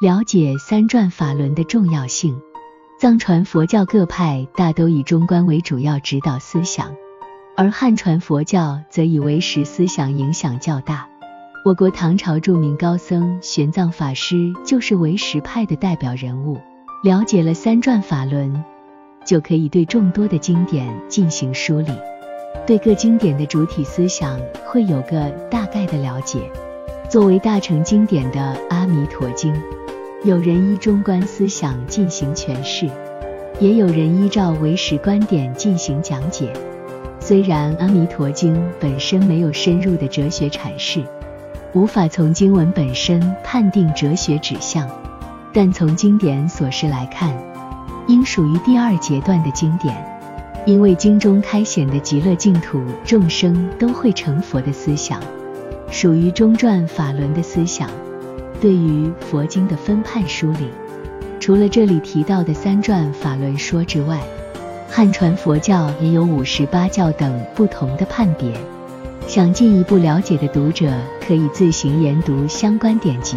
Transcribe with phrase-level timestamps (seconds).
[0.00, 2.40] 了解三转法轮的重要性。
[2.98, 6.94] 藏传佛教各派大都以中观为主要指导思想，
[7.54, 11.06] 而汉传佛教则以唯识思想影响较大。
[11.66, 16.58] 我国唐朝著名高僧玄奘法师就是唯识派的代表人物。
[17.04, 18.64] 了解了三转法轮，
[19.26, 21.92] 就可以对众多的经典进行梳理，
[22.66, 26.50] 对各经典的主体思想会有个大概的了解。
[27.10, 28.38] 作为大乘经典的
[28.70, 29.52] 《阿弥陀经》。
[30.22, 32.86] 有人依中观思想进行诠释，
[33.58, 36.52] 也有人依照唯识观点进行讲解。
[37.18, 41.02] 虽然《阿弥陀经》本身没有深入的哲学阐释，
[41.72, 44.86] 无法从经文本身判定哲学指向，
[45.54, 47.34] 但从经典所示来看，
[48.06, 49.96] 应属于第二阶段的经典，
[50.66, 55.18] 因为经中开显的极乐净土众生都会成佛的思想，
[55.90, 57.88] 属于中转法轮的思想。
[58.60, 60.68] 对于佛经的分判梳理，
[61.40, 64.20] 除了这里提到的三传法轮说之外，
[64.88, 68.52] 汉传佛教也有五十八教等不同的判别。
[69.26, 70.92] 想进一步了解的读者，
[71.26, 73.36] 可以自行研读相关典籍。